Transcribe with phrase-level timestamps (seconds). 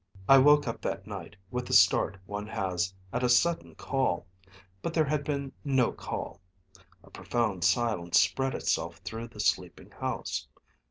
[0.27, 4.25] I woke up that night with the start one has at a sudden call.
[4.81, 6.41] But there had been no call.
[7.03, 10.47] A profound silence spread itself through the sleeping house.